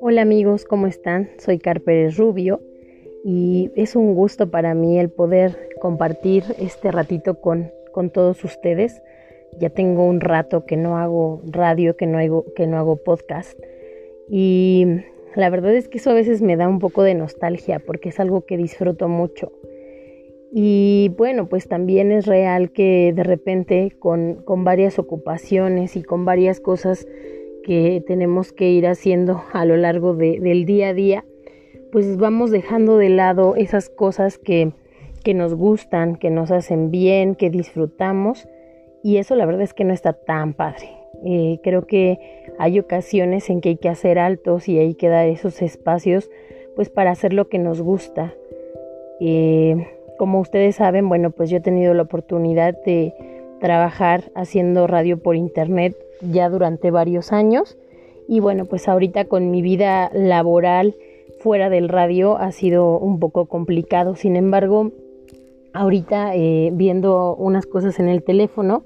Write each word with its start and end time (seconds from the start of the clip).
Hola 0.00 0.22
amigos, 0.22 0.64
¿cómo 0.64 0.86
están? 0.86 1.30
Soy 1.38 1.58
Carpérez 1.58 2.16
Rubio 2.16 2.60
y 3.24 3.70
es 3.76 3.96
un 3.96 4.14
gusto 4.14 4.50
para 4.50 4.74
mí 4.74 4.98
el 4.98 5.10
poder 5.10 5.70
compartir 5.80 6.44
este 6.58 6.90
ratito 6.90 7.40
con, 7.40 7.70
con 7.92 8.10
todos 8.10 8.44
ustedes. 8.44 9.02
Ya 9.58 9.70
tengo 9.70 10.06
un 10.06 10.20
rato 10.20 10.64
que 10.64 10.76
no 10.76 10.96
hago 10.96 11.42
radio, 11.46 11.96
que 11.96 12.06
no 12.06 12.18
hago, 12.18 12.44
que 12.54 12.66
no 12.66 12.78
hago 12.78 12.96
podcast 12.96 13.58
y 14.28 14.86
la 15.34 15.50
verdad 15.50 15.74
es 15.74 15.88
que 15.88 15.98
eso 15.98 16.10
a 16.10 16.14
veces 16.14 16.42
me 16.42 16.56
da 16.56 16.68
un 16.68 16.78
poco 16.78 17.02
de 17.02 17.14
nostalgia 17.14 17.78
porque 17.78 18.10
es 18.10 18.20
algo 18.20 18.44
que 18.46 18.56
disfruto 18.56 19.08
mucho. 19.08 19.52
Y 20.54 21.10
bueno, 21.16 21.48
pues 21.48 21.66
también 21.66 22.12
es 22.12 22.26
real 22.26 22.72
que 22.72 23.14
de 23.14 23.22
repente 23.22 23.96
con, 23.98 24.42
con 24.44 24.64
varias 24.64 24.98
ocupaciones 24.98 25.96
y 25.96 26.02
con 26.02 26.26
varias 26.26 26.60
cosas 26.60 27.06
que 27.64 28.04
tenemos 28.06 28.52
que 28.52 28.70
ir 28.70 28.86
haciendo 28.86 29.42
a 29.52 29.64
lo 29.64 29.76
largo 29.76 30.14
del 30.14 30.66
día 30.66 30.88
a 30.88 30.94
día, 30.94 31.24
pues 31.90 32.18
vamos 32.18 32.50
dejando 32.50 32.98
de 32.98 33.08
lado 33.08 33.56
esas 33.56 33.88
cosas 33.88 34.36
que, 34.38 34.72
que 35.24 35.32
nos 35.32 35.54
gustan, 35.54 36.16
que 36.16 36.30
nos 36.30 36.50
hacen 36.50 36.90
bien, 36.90 37.34
que 37.34 37.48
disfrutamos 37.48 38.46
y 39.02 39.16
eso 39.16 39.36
la 39.36 39.46
verdad 39.46 39.62
es 39.62 39.72
que 39.72 39.84
no 39.84 39.94
está 39.94 40.12
tan 40.12 40.52
padre. 40.52 40.90
Eh, 41.24 41.60
creo 41.62 41.86
que 41.86 42.18
hay 42.58 42.78
ocasiones 42.78 43.48
en 43.48 43.60
que 43.60 43.70
hay 43.70 43.76
que 43.76 43.88
hacer 43.88 44.18
altos 44.18 44.68
y 44.68 44.78
hay 44.78 44.94
que 44.94 45.08
dar 45.08 45.28
esos 45.28 45.62
espacios 45.62 46.30
pues 46.76 46.90
para 46.90 47.10
hacer 47.10 47.32
lo 47.32 47.48
que 47.48 47.58
nos 47.58 47.80
gusta. 47.80 48.34
Eh, 49.20 49.86
como 50.22 50.38
ustedes 50.38 50.76
saben, 50.76 51.08
bueno, 51.08 51.32
pues 51.32 51.50
yo 51.50 51.56
he 51.56 51.60
tenido 51.60 51.94
la 51.94 52.02
oportunidad 52.02 52.80
de 52.86 53.12
trabajar 53.60 54.30
haciendo 54.36 54.86
radio 54.86 55.20
por 55.20 55.34
internet 55.34 55.96
ya 56.20 56.48
durante 56.48 56.92
varios 56.92 57.32
años 57.32 57.76
y 58.28 58.38
bueno, 58.38 58.66
pues 58.66 58.86
ahorita 58.86 59.24
con 59.24 59.50
mi 59.50 59.62
vida 59.62 60.12
laboral 60.14 60.94
fuera 61.40 61.70
del 61.70 61.88
radio 61.88 62.36
ha 62.36 62.52
sido 62.52 63.00
un 63.00 63.18
poco 63.18 63.46
complicado. 63.46 64.14
Sin 64.14 64.36
embargo, 64.36 64.92
ahorita 65.72 66.36
eh, 66.36 66.70
viendo 66.72 67.34
unas 67.34 67.66
cosas 67.66 67.98
en 67.98 68.08
el 68.08 68.22
teléfono, 68.22 68.84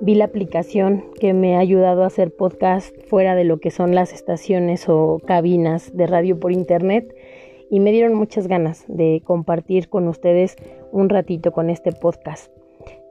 vi 0.00 0.14
la 0.14 0.24
aplicación 0.24 1.04
que 1.20 1.34
me 1.34 1.56
ha 1.56 1.58
ayudado 1.58 2.02
a 2.02 2.06
hacer 2.06 2.34
podcast 2.34 2.96
fuera 3.08 3.34
de 3.34 3.44
lo 3.44 3.60
que 3.60 3.70
son 3.70 3.94
las 3.94 4.14
estaciones 4.14 4.88
o 4.88 5.20
cabinas 5.26 5.94
de 5.94 6.06
radio 6.06 6.40
por 6.40 6.50
internet 6.50 7.14
y 7.72 7.80
me 7.80 7.90
dieron 7.90 8.12
muchas 8.12 8.48
ganas 8.48 8.84
de 8.86 9.22
compartir 9.24 9.88
con 9.88 10.06
ustedes 10.06 10.56
un 10.92 11.08
ratito 11.08 11.52
con 11.52 11.70
este 11.70 11.90
podcast. 11.90 12.52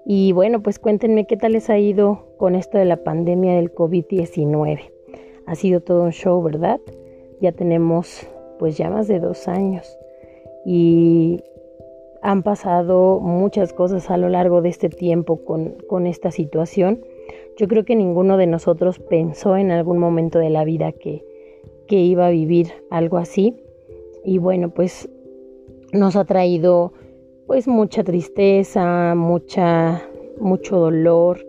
Y 0.05 0.33
bueno, 0.33 0.61
pues 0.61 0.77
cuéntenme 0.77 1.25
qué 1.25 1.35
tal 1.35 1.53
les 1.53 1.71
ha 1.71 1.79
ido 1.79 2.27
con 2.37 2.53
esto 2.53 2.77
de 2.77 2.85
la 2.85 2.97
pandemia 2.97 3.55
del 3.55 3.73
COVID-19. 3.73 4.91
Ha 5.47 5.55
sido 5.55 5.81
todo 5.81 6.03
un 6.03 6.11
show, 6.11 6.43
¿verdad? 6.43 6.79
Ya 7.41 7.53
tenemos 7.53 8.27
pues 8.59 8.77
ya 8.77 8.91
más 8.91 9.07
de 9.07 9.19
dos 9.19 9.47
años 9.47 9.97
y 10.63 11.41
han 12.21 12.43
pasado 12.43 13.19
muchas 13.19 13.73
cosas 13.73 14.11
a 14.11 14.17
lo 14.17 14.29
largo 14.29 14.61
de 14.61 14.69
este 14.69 14.89
tiempo 14.89 15.43
con, 15.43 15.75
con 15.89 16.05
esta 16.05 16.29
situación. 16.29 17.03
Yo 17.57 17.67
creo 17.67 17.83
que 17.83 17.95
ninguno 17.95 18.37
de 18.37 18.45
nosotros 18.45 18.99
pensó 18.99 19.57
en 19.57 19.71
algún 19.71 19.97
momento 19.97 20.37
de 20.37 20.51
la 20.51 20.63
vida 20.65 20.91
que, 20.91 21.25
que 21.87 21.95
iba 21.95 22.27
a 22.27 22.29
vivir 22.29 22.67
algo 22.91 23.17
así. 23.17 23.57
Y 24.23 24.37
bueno, 24.37 24.69
pues 24.69 25.09
nos 25.93 26.15
ha 26.15 26.25
traído 26.25 26.93
pues 27.47 27.67
mucha 27.67 28.03
tristeza, 28.03 29.13
mucha, 29.15 30.01
mucho 30.39 30.77
dolor, 30.77 31.45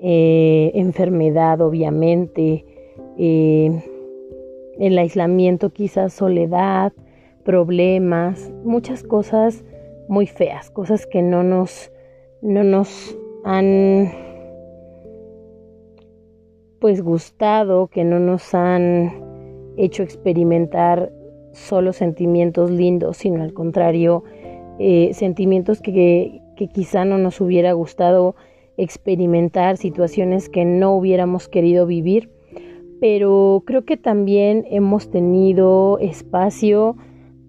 eh, 0.00 0.72
enfermedad 0.74 1.60
obviamente, 1.60 2.64
eh, 3.16 3.82
el 4.78 4.98
aislamiento 4.98 5.70
quizás 5.70 6.12
soledad, 6.12 6.92
problemas, 7.44 8.52
muchas 8.64 9.02
cosas 9.02 9.64
muy 10.08 10.26
feas, 10.26 10.70
cosas 10.70 11.06
que 11.06 11.22
no 11.22 11.42
nos, 11.42 11.92
no 12.42 12.64
nos 12.64 13.16
han 13.44 14.10
pues 16.80 17.02
gustado, 17.02 17.88
que 17.88 18.04
no 18.04 18.18
nos 18.20 18.54
han 18.54 19.12
hecho 19.76 20.02
experimentar 20.02 21.12
solo 21.52 21.92
sentimientos 21.92 22.70
lindos, 22.70 23.16
sino 23.18 23.42
al 23.42 23.52
contrario, 23.52 24.24
eh, 24.78 25.10
sentimientos 25.12 25.80
que, 25.80 26.40
que 26.56 26.68
quizá 26.68 27.04
no 27.04 27.18
nos 27.18 27.40
hubiera 27.40 27.72
gustado 27.72 28.36
experimentar, 28.76 29.76
situaciones 29.76 30.48
que 30.48 30.64
no 30.64 30.94
hubiéramos 30.94 31.48
querido 31.48 31.86
vivir, 31.86 32.30
pero 33.00 33.62
creo 33.66 33.84
que 33.84 33.96
también 33.96 34.64
hemos 34.70 35.10
tenido 35.10 35.98
espacio 35.98 36.96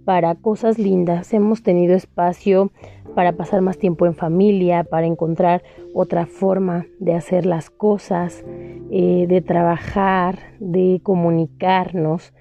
para 0.06 0.36
cosas 0.36 0.80
lindas, 0.80 1.34
hemos 1.34 1.62
tenido 1.62 1.96
espacio 1.96 2.72
para 3.16 3.34
pasar 3.34 3.62
más 3.62 3.78
tiempo 3.78 4.06
en 4.06 4.16
familia, 4.16 4.84
para 4.84 5.06
encontrar 5.06 5.62
otra 5.94 6.26
forma 6.26 6.88
de 7.00 7.14
hacer 7.14 7.46
las 7.46 7.70
cosas, 7.70 8.44
eh, 8.92 9.26
de 9.28 9.42
trabajar, 9.42 10.40
de 10.60 11.00
comunicarnos. 11.04 12.34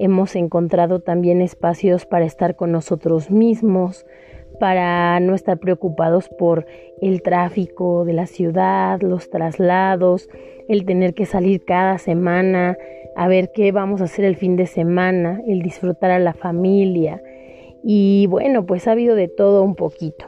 Hemos 0.00 0.34
encontrado 0.34 1.00
también 1.00 1.42
espacios 1.42 2.06
para 2.06 2.24
estar 2.24 2.56
con 2.56 2.72
nosotros 2.72 3.30
mismos, 3.30 4.06
para 4.58 5.20
no 5.20 5.34
estar 5.34 5.58
preocupados 5.58 6.30
por 6.30 6.64
el 7.02 7.20
tráfico 7.20 8.06
de 8.06 8.14
la 8.14 8.24
ciudad, 8.24 9.02
los 9.02 9.28
traslados, 9.28 10.30
el 10.68 10.86
tener 10.86 11.12
que 11.12 11.26
salir 11.26 11.66
cada 11.66 11.98
semana 11.98 12.78
a 13.14 13.28
ver 13.28 13.50
qué 13.54 13.72
vamos 13.72 14.00
a 14.00 14.04
hacer 14.04 14.24
el 14.24 14.36
fin 14.36 14.56
de 14.56 14.64
semana, 14.64 15.42
el 15.46 15.60
disfrutar 15.60 16.12
a 16.12 16.18
la 16.18 16.32
familia. 16.32 17.22
Y 17.84 18.26
bueno, 18.28 18.64
pues 18.64 18.88
ha 18.88 18.92
habido 18.92 19.14
de 19.14 19.28
todo 19.28 19.62
un 19.62 19.74
poquito. 19.74 20.24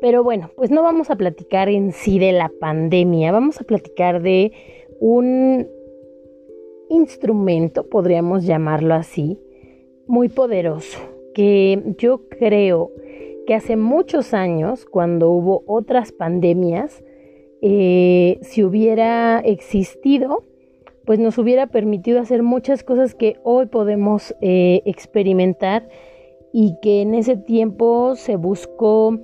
Pero 0.00 0.24
bueno, 0.24 0.50
pues 0.56 0.72
no 0.72 0.82
vamos 0.82 1.10
a 1.10 1.16
platicar 1.16 1.68
en 1.68 1.92
sí 1.92 2.18
de 2.18 2.32
la 2.32 2.50
pandemia, 2.60 3.30
vamos 3.30 3.60
a 3.60 3.64
platicar 3.64 4.22
de 4.22 4.50
un 4.98 5.68
instrumento, 6.94 7.88
podríamos 7.88 8.44
llamarlo 8.44 8.94
así, 8.94 9.38
muy 10.06 10.28
poderoso, 10.28 10.98
que 11.34 11.94
yo 11.98 12.28
creo 12.28 12.90
que 13.46 13.54
hace 13.54 13.76
muchos 13.76 14.34
años, 14.34 14.86
cuando 14.86 15.30
hubo 15.30 15.64
otras 15.66 16.12
pandemias, 16.12 17.02
eh, 17.60 18.38
si 18.42 18.62
hubiera 18.62 19.40
existido, 19.40 20.44
pues 21.04 21.18
nos 21.18 21.36
hubiera 21.38 21.66
permitido 21.66 22.20
hacer 22.20 22.42
muchas 22.42 22.82
cosas 22.82 23.14
que 23.14 23.36
hoy 23.42 23.66
podemos 23.66 24.34
eh, 24.40 24.82
experimentar 24.86 25.88
y 26.52 26.76
que 26.80 27.02
en 27.02 27.14
ese 27.14 27.36
tiempo 27.36 28.16
se 28.16 28.36
buscó 28.36 29.18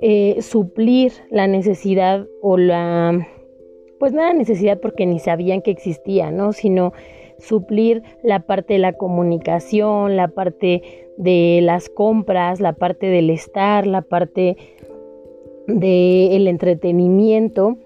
eh, 0.00 0.40
suplir 0.42 1.12
la 1.30 1.46
necesidad 1.46 2.26
o 2.40 2.56
la, 2.56 3.26
pues 3.98 4.12
no 4.12 4.22
la 4.22 4.32
necesidad 4.32 4.80
porque 4.80 5.06
ni 5.06 5.18
sabían 5.18 5.62
que 5.62 5.70
existía, 5.70 6.30
¿no? 6.30 6.52
Sino 6.52 6.92
suplir 7.38 8.02
la 8.22 8.40
parte 8.40 8.74
de 8.74 8.78
la 8.80 8.92
comunicación, 8.92 10.16
la 10.16 10.28
parte 10.28 10.82
de 11.16 11.60
las 11.62 11.88
compras, 11.88 12.60
la 12.60 12.72
parte 12.72 13.06
del 13.06 13.30
estar, 13.30 13.86
la 13.86 14.02
parte 14.02 14.56
del 15.66 16.48
entretenimiento, 16.48 17.76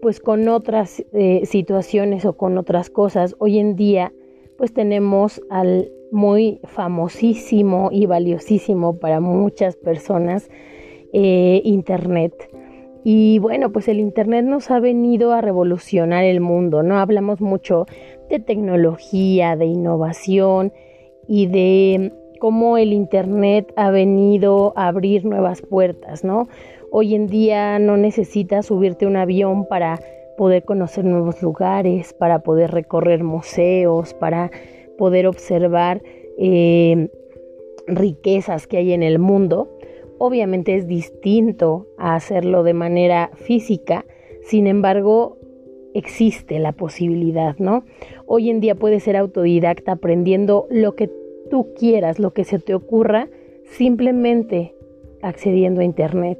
pues 0.00 0.20
con 0.20 0.48
otras 0.48 1.04
eh, 1.12 1.44
situaciones 1.44 2.24
o 2.24 2.36
con 2.36 2.56
otras 2.58 2.90
cosas. 2.90 3.34
Hoy 3.38 3.58
en 3.58 3.76
día, 3.76 4.12
pues 4.56 4.72
tenemos 4.72 5.42
al 5.50 5.90
muy 6.10 6.60
famosísimo 6.64 7.90
y 7.92 8.06
valiosísimo 8.06 8.98
para 8.98 9.20
muchas 9.20 9.76
personas 9.76 10.48
eh, 11.12 11.60
Internet. 11.64 12.47
Y 13.10 13.38
bueno, 13.38 13.72
pues 13.72 13.88
el 13.88 14.00
Internet 14.00 14.44
nos 14.44 14.70
ha 14.70 14.80
venido 14.80 15.32
a 15.32 15.40
revolucionar 15.40 16.24
el 16.24 16.40
mundo, 16.42 16.82
¿no? 16.82 16.98
Hablamos 16.98 17.40
mucho 17.40 17.86
de 18.28 18.38
tecnología, 18.38 19.56
de 19.56 19.64
innovación 19.64 20.74
y 21.26 21.46
de 21.46 22.12
cómo 22.38 22.76
el 22.76 22.92
Internet 22.92 23.72
ha 23.76 23.90
venido 23.90 24.74
a 24.76 24.88
abrir 24.88 25.24
nuevas 25.24 25.62
puertas, 25.62 26.22
¿no? 26.22 26.48
Hoy 26.90 27.14
en 27.14 27.28
día 27.28 27.78
no 27.78 27.96
necesitas 27.96 28.66
subirte 28.66 29.06
un 29.06 29.16
avión 29.16 29.64
para 29.64 30.00
poder 30.36 30.64
conocer 30.64 31.06
nuevos 31.06 31.42
lugares, 31.42 32.12
para 32.12 32.40
poder 32.40 32.72
recorrer 32.72 33.24
museos, 33.24 34.12
para 34.12 34.50
poder 34.98 35.26
observar 35.26 36.02
eh, 36.36 37.08
riquezas 37.86 38.66
que 38.66 38.76
hay 38.76 38.92
en 38.92 39.02
el 39.02 39.18
mundo. 39.18 39.77
Obviamente 40.18 40.74
es 40.74 40.86
distinto 40.86 41.86
a 41.96 42.14
hacerlo 42.14 42.62
de 42.64 42.74
manera 42.74 43.30
física, 43.34 44.04
sin 44.42 44.66
embargo, 44.66 45.38
existe 45.94 46.58
la 46.58 46.72
posibilidad, 46.72 47.56
¿no? 47.58 47.84
Hoy 48.26 48.50
en 48.50 48.60
día 48.60 48.74
puedes 48.74 49.04
ser 49.04 49.16
autodidacta 49.16 49.92
aprendiendo 49.92 50.66
lo 50.70 50.94
que 50.94 51.10
tú 51.50 51.72
quieras, 51.74 52.18
lo 52.18 52.32
que 52.32 52.44
se 52.44 52.58
te 52.58 52.74
ocurra, 52.74 53.28
simplemente 53.64 54.74
accediendo 55.22 55.80
a 55.80 55.84
Internet. 55.84 56.38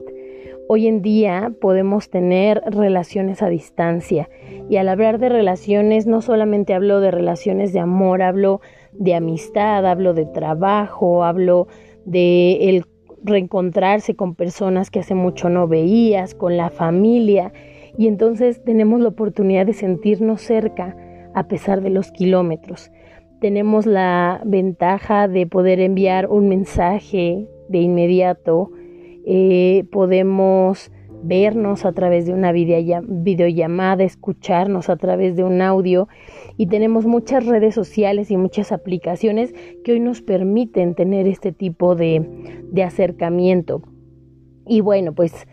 Hoy 0.69 0.87
en 0.87 1.01
día 1.01 1.53
podemos 1.61 2.11
tener 2.11 2.61
relaciones 2.67 3.43
a 3.43 3.49
distancia 3.49 4.29
y 4.69 4.77
al 4.77 4.89
hablar 4.89 5.19
de 5.19 5.31
relaciones 5.31 6.07
no 6.07 6.21
solamente 6.21 6.75
hablo 6.75 7.01
de 7.01 7.11
relaciones 7.11 7.73
de 7.73 7.81
amor, 7.81 8.23
hablo 8.23 8.61
de 8.93 9.15
amistad, 9.15 9.87
hablo 9.87 10.13
de 10.13 10.27
trabajo, 10.27 11.25
hablo 11.25 11.69
de 12.05 12.69
el 12.69 12.85
reencontrarse 13.23 14.15
con 14.15 14.35
personas 14.35 14.91
que 14.91 15.01
hace 15.01 15.15
mucho 15.15 15.49
no 15.49 15.69
veías, 15.69 16.35
con 16.35 16.57
la 16.57 16.71
familia 16.71 17.53
y 17.97 18.07
entonces 18.07 18.63
tenemos 18.65 19.01
la 19.01 19.09
oportunidad 19.09 19.67
de 19.67 19.73
sentirnos 19.73 20.41
cerca 20.41 20.97
a 21.35 21.49
pesar 21.49 21.83
de 21.83 21.91
los 21.91 22.13
kilómetros. 22.13 22.91
Tenemos 23.41 23.87
la 23.87 24.41
ventaja 24.45 25.29
de 25.29 25.47
poder 25.47 25.81
enviar 25.81 26.29
un 26.29 26.49
mensaje 26.49 27.49
de 27.69 27.79
inmediato, 27.79 28.71
eh, 29.27 29.85
podemos 29.93 30.91
vernos 31.23 31.85
a 31.85 31.93
través 31.93 32.27
de 32.27 32.33
una 32.33 32.53
videollamada, 32.53 34.05
escucharnos 34.05 34.89
a 34.89 34.97
través 34.97 35.37
de 35.37 35.45
un 35.45 35.63
audio 35.63 36.09
y 36.57 36.67
tenemos 36.67 37.07
muchas 37.07 37.47
redes 37.47 37.75
sociales 37.75 38.31
y 38.31 38.37
muchas 38.37 38.73
aplicaciones 38.73 39.55
que 39.85 39.93
hoy 39.93 40.01
nos 40.01 40.23
permiten 40.23 40.95
tener 40.95 41.27
este 41.27 41.53
tipo 41.53 41.95
de, 41.95 42.63
de 42.71 42.83
acercamiento. 42.83 43.83
Y 44.67 44.81
bueno, 44.81 45.15
pues 45.15 45.47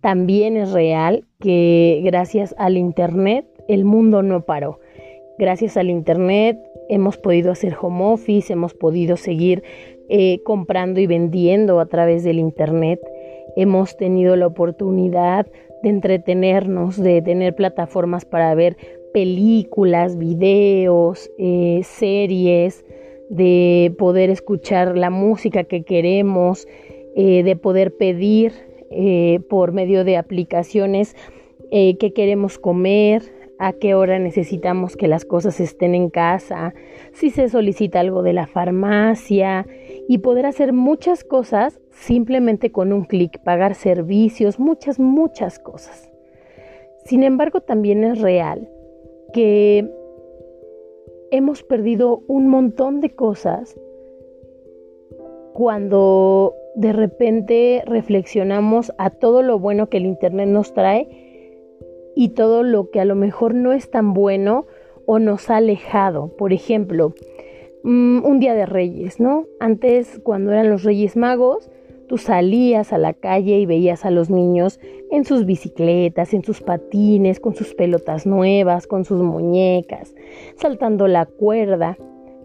también 0.00 0.56
es 0.56 0.72
real 0.72 1.26
que 1.38 2.00
gracias 2.04 2.54
al 2.58 2.76
Internet 2.76 3.46
el 3.68 3.84
mundo 3.84 4.22
no 4.22 4.44
paró. 4.44 4.80
Gracias 5.38 5.76
al 5.76 5.90
Internet 5.90 6.58
hemos 6.90 7.16
podido 7.16 7.52
hacer 7.52 7.76
home 7.80 8.04
office, 8.04 8.52
hemos 8.52 8.74
podido 8.74 9.16
seguir 9.16 9.62
eh, 10.08 10.42
comprando 10.42 11.00
y 11.00 11.06
vendiendo 11.06 11.78
a 11.78 11.86
través 11.86 12.24
del 12.24 12.38
Internet. 12.38 13.00
Hemos 13.56 13.96
tenido 13.96 14.36
la 14.36 14.46
oportunidad 14.46 15.46
de 15.82 15.88
entretenernos, 15.88 16.96
de 16.96 17.22
tener 17.22 17.54
plataformas 17.54 18.24
para 18.24 18.54
ver 18.54 18.76
películas, 19.12 20.16
videos, 20.18 21.30
eh, 21.38 21.80
series, 21.84 22.84
de 23.28 23.94
poder 23.98 24.30
escuchar 24.30 24.96
la 24.96 25.10
música 25.10 25.64
que 25.64 25.82
queremos, 25.82 26.66
eh, 27.16 27.42
de 27.42 27.56
poder 27.56 27.96
pedir 27.96 28.52
por 29.48 29.70
medio 29.70 30.02
de 30.02 30.16
aplicaciones 30.16 31.14
que 31.70 32.12
queremos 32.12 32.58
comer, 32.58 33.22
a 33.60 33.74
qué 33.74 33.94
hora 33.94 34.18
necesitamos 34.18 34.96
que 34.96 35.06
las 35.06 35.26
cosas 35.26 35.60
estén 35.60 35.94
en 35.94 36.08
casa, 36.08 36.72
si 37.12 37.28
se 37.28 37.50
solicita 37.50 38.00
algo 38.00 38.22
de 38.22 38.32
la 38.32 38.46
farmacia 38.46 39.66
y 40.10 40.18
poder 40.18 40.44
hacer 40.44 40.72
muchas 40.72 41.22
cosas 41.22 41.80
simplemente 41.92 42.72
con 42.72 42.92
un 42.92 43.04
clic, 43.04 43.38
pagar 43.44 43.76
servicios, 43.76 44.58
muchas, 44.58 44.98
muchas 44.98 45.60
cosas. 45.60 46.10
Sin 47.04 47.22
embargo, 47.22 47.60
también 47.60 48.02
es 48.02 48.20
real 48.20 48.68
que 49.32 49.88
hemos 51.30 51.62
perdido 51.62 52.24
un 52.26 52.48
montón 52.48 52.98
de 52.98 53.10
cosas 53.10 53.78
cuando 55.52 56.56
de 56.74 56.92
repente 56.92 57.84
reflexionamos 57.86 58.92
a 58.98 59.10
todo 59.10 59.42
lo 59.44 59.60
bueno 59.60 59.90
que 59.90 59.98
el 59.98 60.06
Internet 60.06 60.48
nos 60.48 60.74
trae 60.74 61.06
y 62.16 62.30
todo 62.30 62.64
lo 62.64 62.90
que 62.90 62.98
a 62.98 63.04
lo 63.04 63.14
mejor 63.14 63.54
no 63.54 63.70
es 63.72 63.92
tan 63.92 64.12
bueno 64.12 64.66
o 65.06 65.20
nos 65.20 65.50
ha 65.50 65.58
alejado. 65.58 66.34
Por 66.36 66.52
ejemplo, 66.52 67.14
mm, 67.82 68.24
un 68.24 68.40
día 68.40 68.54
de 68.54 68.66
reyes, 68.66 69.20
¿no? 69.20 69.46
Antes, 69.58 70.20
cuando 70.22 70.52
eran 70.52 70.70
los 70.70 70.84
reyes 70.84 71.16
magos, 71.16 71.70
tú 72.10 72.18
salías 72.18 72.92
a 72.92 72.98
la 72.98 73.12
calle 73.12 73.58
y 73.60 73.66
veías 73.66 74.04
a 74.04 74.10
los 74.10 74.30
niños 74.30 74.80
en 75.12 75.24
sus 75.24 75.46
bicicletas, 75.46 76.34
en 76.34 76.42
sus 76.42 76.60
patines, 76.60 77.38
con 77.38 77.54
sus 77.54 77.74
pelotas 77.74 78.26
nuevas, 78.26 78.86
con 78.86 79.04
sus 79.04 79.22
muñecas, 79.22 80.14
saltando 80.56 81.06
la 81.06 81.26
cuerda. 81.26 81.96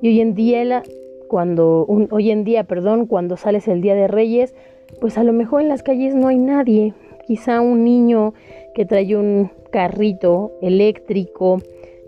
Y 0.02 0.10
hoy 0.10 0.22
en 0.22 0.36
día, 0.36 0.84
cuando, 1.28 1.86
hoy 1.88 2.30
en 2.30 2.44
día, 2.44 2.66
perdón, 2.66 3.08
cuando 3.08 3.38
sales 3.38 3.68
el 3.68 3.82
día 3.82 3.96
de 3.96 4.08
reyes, 4.08 4.54
pues 5.02 5.18
a 5.18 5.24
lo 5.24 5.34
mejor 5.34 5.62
en 5.62 5.70
las 5.70 5.82
calles 5.82 6.14
no 6.14 6.28
hay 6.28 6.38
nadie, 6.38 6.94
quizá 7.26 7.60
un 7.60 7.84
niño 7.84 8.34
que 8.76 8.86
trae 8.86 9.16
un 9.16 9.50
carrito 9.72 10.52
eléctrico, 10.62 11.60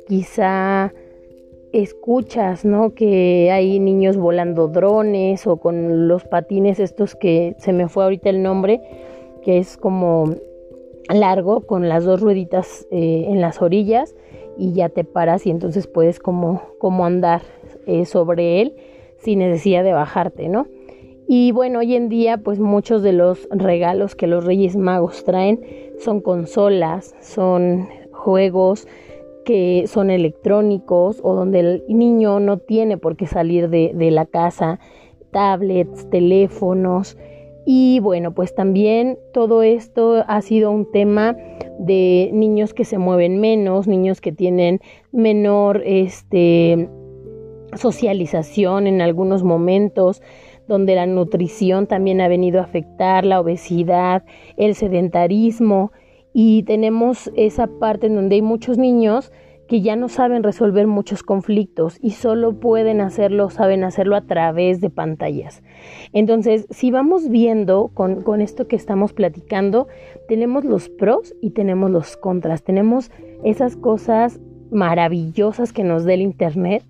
quizá 0.07 0.94
escuchas, 1.81 2.65
¿no? 2.65 2.94
Que 2.94 3.51
hay 3.51 3.79
niños 3.79 4.18
volando 4.18 4.68
drones 4.68 5.45
o 5.47 5.57
con 5.57 6.07
los 6.07 6.24
patines 6.25 6.79
estos 6.79 7.15
que 7.15 7.56
se 7.59 7.74
me 7.74 7.88
fue 7.88 8.03
ahorita 8.03 8.29
el 8.29 8.41
nombre, 8.41 8.81
que 9.44 9.57
es 9.59 9.77
como 9.77 10.35
largo 11.09 11.62
con 11.62 11.88
las 11.88 12.03
dos 12.03 12.21
rueditas 12.21 12.88
eh, 12.91 13.25
en 13.29 13.41
las 13.41 13.62
orillas 13.62 14.15
y 14.57 14.74
ya 14.74 14.89
te 14.89 15.03
paras 15.03 15.45
y 15.45 15.51
entonces 15.51 15.88
puedes 15.88 16.19
como, 16.19 16.62
como 16.79 17.06
andar 17.06 17.41
eh, 17.85 18.06
sobre 18.06 18.62
él 18.62 18.75
sin 19.18 19.39
necesidad 19.39 19.83
de 19.83 19.94
bajarte, 19.94 20.50
¿no? 20.50 20.68
Y 21.27 21.51
bueno, 21.51 21.80
hoy 21.80 21.95
en 21.95 22.09
día 22.09 22.38
pues 22.38 22.59
muchos 22.59 23.03
de 23.03 23.13
los 23.13 23.47
regalos 23.51 24.15
que 24.15 24.27
los 24.27 24.45
Reyes 24.45 24.77
Magos 24.77 25.23
traen 25.23 25.59
son 26.00 26.21
consolas, 26.21 27.15
son 27.21 27.88
juegos 28.12 28.88
que 29.47 29.85
son 29.88 30.09
electrónicos 30.09 31.21
o 31.23 31.33
donde 31.33 31.61
el 31.61 31.83
niño 31.88 32.41
no 32.41 32.57
tiene 32.57 32.97
por 32.97 33.15
qué 33.15 33.27
salir 33.27 33.69
de, 33.69 34.11
la 34.11 34.25
casa, 34.25 34.81
tablets, 35.31 36.09
teléfonos. 36.09 37.17
Y 37.65 38.01
bueno, 38.01 38.33
pues 38.33 38.53
también 38.53 39.17
todo 39.31 39.63
esto 39.63 40.25
ha 40.27 40.41
sido 40.41 40.69
un 40.69 40.91
tema 40.91 41.38
de 41.79 42.29
niños 42.33 42.73
que 42.73 42.83
se 42.83 42.97
mueven 42.97 43.39
menos, 43.39 43.88
niños 43.88 44.19
que 44.19 44.33
tienen 44.33 44.81
menor 45.13 45.81
este, 45.85 46.89
socialización 47.73 48.85
en 48.85 48.99
algunos 48.99 49.44
momentos, 49.44 50.21
donde 50.67 50.94
la 50.95 51.05
nutrición 51.05 51.88
también 51.88 52.19
ha 52.19 52.27
venido 52.27 52.59
a 52.59 52.65
afectar, 52.65 53.23
la 53.23 53.39
obesidad, 53.39 54.25
el 54.57 54.75
sedentarismo 54.75 55.94
y 56.39 56.61
tenemos 56.61 57.31
esa 57.35 57.65
parte 57.65 58.05
en 58.05 58.13
donde 58.13 58.35
hay 58.35 58.43
muchos 58.43 58.77
niños 58.77 59.31
que 59.67 59.81
ya 59.81 59.95
no 59.95 60.07
saben 60.07 60.43
resolver 60.43 60.85
muchos 60.85 61.23
conflictos 61.23 61.97
y 61.99 62.11
solo 62.11 62.59
pueden 62.59 63.01
hacerlo, 63.01 63.49
saben 63.49 63.83
hacerlo 63.83 64.15
a 64.15 64.21
través 64.21 64.79
de 64.79 64.91
pantallas. 64.91 65.63
Entonces, 66.13 66.67
si 66.69 66.91
vamos 66.91 67.29
viendo 67.29 67.89
con, 67.91 68.21
con, 68.21 68.41
esto 68.41 68.67
que 68.67 68.75
estamos 68.75 69.13
platicando, 69.13 69.87
tenemos 70.27 70.63
los 70.63 70.89
pros 70.89 71.33
y 71.41 71.49
tenemos 71.49 71.89
los 71.89 72.17
contras. 72.17 72.61
Tenemos 72.61 73.09
esas 73.43 73.75
cosas 73.75 74.39
maravillosas 74.69 75.73
que 75.73 75.83
nos 75.83 76.06
da 76.06 76.13
el 76.13 76.21
Internet, 76.21 76.83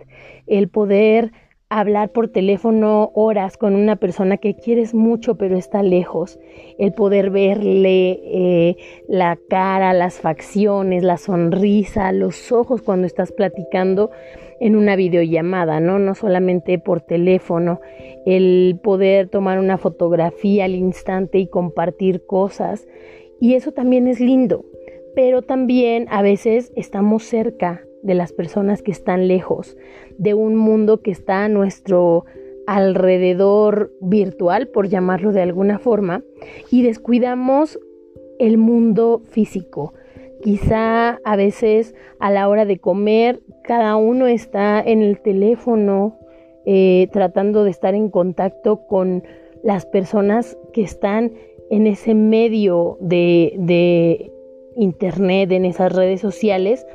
el 0.46 0.68
poder 0.68 1.32
hablar 1.70 2.12
por 2.12 2.30
teléfono 2.30 3.12
horas 3.14 3.58
con 3.58 3.76
una 3.76 3.98
persona 3.98 4.38
que 4.38 4.56
quieres 4.56 4.94
mucho 4.94 5.36
pero 5.36 5.58
está 5.58 5.84
lejos, 5.84 6.40
el 6.78 6.94
poder 6.94 7.30
verle 7.30 8.22
eh, 8.24 8.78
la 9.08 9.38
cara, 9.50 9.94
las 9.94 10.20
facciones, 10.20 11.04
la 11.04 11.18
sonrisa, 11.18 12.12
los 12.12 12.52
ojos 12.52 12.82
cuando 12.82 13.06
estás 13.06 13.32
platicando 13.32 14.12
en 14.60 14.76
una 14.76 14.96
videollamada, 14.96 15.80
¿no? 15.80 16.00
No 16.00 16.16
solamente 16.16 16.80
por 16.80 17.02
teléfono, 17.02 17.80
el 18.26 18.80
poder 18.82 19.28
tomar 19.28 19.60
una 19.60 19.78
fotografía 19.78 20.66
al 20.66 20.74
instante 20.74 21.38
y 21.38 21.48
compartir 21.48 22.26
cosas. 22.26 22.88
Y 23.40 23.54
eso 23.54 23.72
también 23.72 24.08
es 24.08 24.20
lindo, 24.20 24.66
pero 25.16 25.44
también 25.44 26.08
a 26.10 26.24
veces 26.24 26.72
estamos 26.76 27.24
cerca 27.24 27.84
de 28.08 28.16
las 28.16 28.32
personas 28.32 28.82
que 28.82 28.92
están 28.92 29.28
lejos, 29.28 29.78
de 30.18 30.34
un 30.34 30.56
mundo 30.56 31.02
que 31.02 31.12
está 31.12 31.44
a 31.44 31.50
nuestro 31.50 32.26
alrededor 32.66 33.92
virtual, 34.00 34.70
por 34.70 34.88
llamarlo 34.88 35.34
de 35.34 35.42
alguna 35.42 35.78
forma, 35.78 36.24
y 36.72 36.84
descuidamos 36.84 37.78
el 38.40 38.58
mundo 38.58 39.22
físico. 39.30 39.94
Quizá 40.42 41.20
a 41.24 41.36
veces 41.36 41.96
a 42.20 42.32
la 42.32 42.48
hora 42.48 42.66
de 42.66 42.80
comer 42.80 43.42
cada 43.64 43.98
uno 43.98 44.28
está 44.28 44.82
en 44.82 45.02
el 45.02 45.20
teléfono 45.20 46.18
eh, 46.66 47.10
tratando 47.12 47.66
de 47.66 47.72
estar 47.72 47.94
en 47.94 48.10
contacto 48.10 48.88
con 48.88 49.24
las 49.64 49.86
personas 49.86 50.58
que 50.72 50.84
están 50.84 51.34
en 51.70 51.88
ese 51.88 52.14
medio 52.14 52.98
de, 53.02 53.54
de 53.58 54.32
internet, 54.78 55.52
en 55.52 55.66
esas 55.66 55.92
redes 55.94 56.22
sociales 56.22 56.86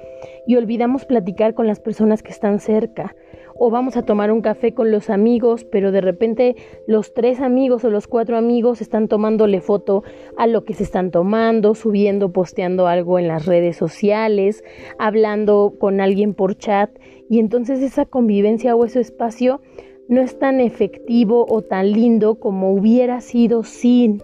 y 0.46 0.56
olvidamos 0.56 1.04
platicar 1.04 1.54
con 1.54 1.66
las 1.66 1.80
personas 1.80 2.22
que 2.22 2.30
están 2.30 2.60
cerca. 2.60 3.14
O 3.54 3.70
vamos 3.70 3.96
a 3.96 4.02
tomar 4.02 4.32
un 4.32 4.40
café 4.40 4.74
con 4.74 4.90
los 4.90 5.10
amigos, 5.10 5.64
pero 5.64 5.92
de 5.92 6.00
repente 6.00 6.56
los 6.86 7.14
tres 7.14 7.40
amigos 7.40 7.84
o 7.84 7.90
los 7.90 8.08
cuatro 8.08 8.36
amigos 8.36 8.80
están 8.80 9.08
tomándole 9.08 9.60
foto 9.60 10.02
a 10.36 10.46
lo 10.46 10.64
que 10.64 10.74
se 10.74 10.82
están 10.82 11.10
tomando, 11.10 11.74
subiendo, 11.74 12.32
posteando 12.32 12.86
algo 12.86 13.18
en 13.18 13.28
las 13.28 13.46
redes 13.46 13.76
sociales, 13.76 14.64
hablando 14.98 15.74
con 15.78 16.00
alguien 16.00 16.34
por 16.34 16.56
chat 16.56 16.90
y 17.28 17.38
entonces 17.38 17.82
esa 17.82 18.04
convivencia 18.04 18.74
o 18.74 18.84
ese 18.84 19.00
espacio 19.00 19.60
no 20.08 20.20
es 20.20 20.38
tan 20.38 20.60
efectivo 20.60 21.46
o 21.48 21.62
tan 21.62 21.92
lindo 21.92 22.34
como 22.34 22.72
hubiera 22.72 23.20
sido 23.20 23.62
sin 23.62 24.22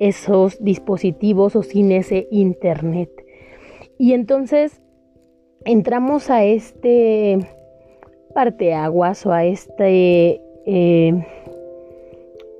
esos 0.00 0.62
dispositivos 0.64 1.54
o 1.54 1.62
sin 1.62 1.92
ese 1.92 2.26
internet. 2.30 3.10
Y 3.98 4.14
entonces 4.14 4.82
entramos 5.64 6.30
a 6.30 6.44
este 6.44 7.38
parteaguas 8.34 9.26
o 9.26 9.32
a 9.32 9.44
este 9.44 10.40
eh, 10.66 11.26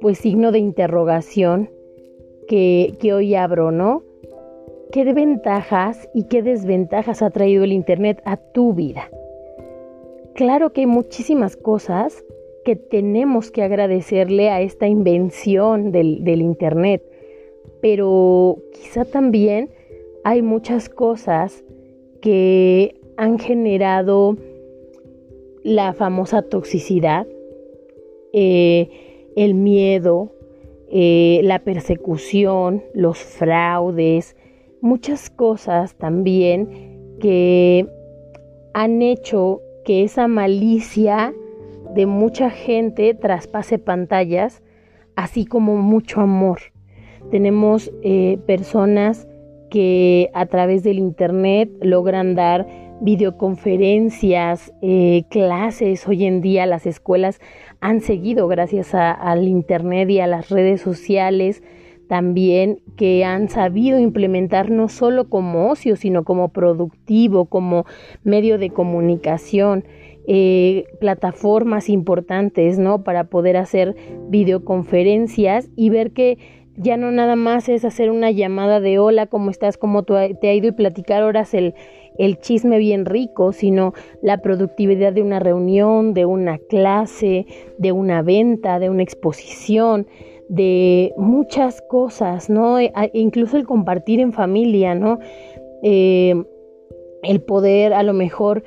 pues 0.00 0.18
signo 0.18 0.52
de 0.52 0.58
interrogación 0.58 1.70
que, 2.48 2.94
que 3.00 3.12
hoy 3.12 3.34
abro, 3.34 3.70
¿no? 3.70 4.02
¿Qué 4.92 5.04
ventajas 5.12 6.08
y 6.14 6.24
qué 6.24 6.42
desventajas 6.42 7.22
ha 7.22 7.30
traído 7.30 7.62
el 7.62 7.72
Internet 7.72 8.20
a 8.24 8.36
tu 8.36 8.74
vida? 8.74 9.08
Claro 10.34 10.72
que 10.72 10.80
hay 10.80 10.86
muchísimas 10.86 11.56
cosas 11.56 12.24
que 12.64 12.74
tenemos 12.74 13.50
que 13.50 13.62
agradecerle 13.62 14.50
a 14.50 14.60
esta 14.60 14.88
invención 14.88 15.92
del, 15.92 16.24
del 16.24 16.42
Internet, 16.42 17.02
pero 17.80 18.58
quizá 18.72 19.04
también 19.04 19.70
hay 20.24 20.42
muchas 20.42 20.88
cosas 20.88 21.64
que 22.20 23.00
han 23.16 23.38
generado 23.38 24.36
la 25.62 25.92
famosa 25.92 26.42
toxicidad, 26.42 27.26
eh, 28.32 29.30
el 29.36 29.54
miedo, 29.54 30.32
eh, 30.90 31.40
la 31.44 31.60
persecución, 31.60 32.82
los 32.94 33.18
fraudes, 33.18 34.36
muchas 34.80 35.30
cosas 35.30 35.94
también 35.94 37.16
que 37.20 37.86
han 38.72 39.02
hecho 39.02 39.60
que 39.84 40.04
esa 40.04 40.28
malicia 40.28 41.34
de 41.94 42.06
mucha 42.06 42.50
gente 42.50 43.14
traspase 43.14 43.78
pantallas, 43.78 44.62
así 45.16 45.44
como 45.44 45.76
mucho 45.76 46.20
amor. 46.20 46.60
Tenemos 47.30 47.92
eh, 48.02 48.38
personas 48.46 49.28
que 49.70 50.30
a 50.34 50.46
través 50.46 50.82
del 50.82 50.98
Internet 50.98 51.70
logran 51.80 52.34
dar 52.34 52.66
videoconferencias, 53.00 54.72
eh, 54.82 55.24
clases. 55.30 56.06
Hoy 56.06 56.26
en 56.26 56.40
día 56.42 56.66
las 56.66 56.86
escuelas 56.86 57.40
han 57.80 58.00
seguido 58.00 58.46
gracias 58.48 58.94
al 58.94 59.48
Internet 59.48 60.10
y 60.10 60.20
a 60.20 60.26
las 60.26 60.50
redes 60.50 60.82
sociales 60.82 61.62
también 62.10 62.80
que 62.96 63.24
han 63.24 63.48
sabido 63.48 64.00
implementar 64.00 64.68
no 64.68 64.88
solo 64.88 65.28
como 65.28 65.70
ocio, 65.70 65.94
sino 65.94 66.24
como 66.24 66.48
productivo, 66.48 67.44
como 67.44 67.86
medio 68.24 68.58
de 68.58 68.70
comunicación. 68.70 69.84
Eh, 70.26 70.86
plataformas 70.98 71.88
importantes, 71.88 72.80
¿no? 72.80 73.04
Para 73.04 73.24
poder 73.24 73.56
hacer 73.56 73.94
videoconferencias 74.28 75.70
y 75.76 75.90
ver 75.90 76.10
que 76.10 76.38
ya 76.82 76.96
no 76.96 77.10
nada 77.10 77.36
más 77.36 77.68
es 77.68 77.84
hacer 77.84 78.10
una 78.10 78.30
llamada 78.30 78.80
de 78.80 78.98
hola, 78.98 79.26
¿cómo 79.26 79.50
estás? 79.50 79.76
¿Cómo 79.76 80.02
te 80.02 80.48
ha 80.48 80.54
ido? 80.54 80.68
y 80.68 80.72
platicar 80.72 81.22
horas 81.22 81.52
el, 81.52 81.74
el 82.16 82.38
chisme 82.38 82.78
bien 82.78 83.04
rico, 83.04 83.52
sino 83.52 83.92
la 84.22 84.38
productividad 84.38 85.12
de 85.12 85.20
una 85.20 85.40
reunión, 85.40 86.14
de 86.14 86.24
una 86.24 86.58
clase, 86.58 87.46
de 87.76 87.92
una 87.92 88.22
venta, 88.22 88.78
de 88.78 88.88
una 88.88 89.02
exposición, 89.02 90.06
de 90.48 91.12
muchas 91.18 91.82
cosas, 91.82 92.48
¿no? 92.48 92.78
E, 92.78 92.92
incluso 93.12 93.58
el 93.58 93.66
compartir 93.66 94.18
en 94.20 94.32
familia, 94.32 94.94
¿no? 94.94 95.18
Eh, 95.82 96.34
el 97.22 97.42
poder 97.42 97.92
a 97.92 98.02
lo 98.02 98.14
mejor 98.14 98.64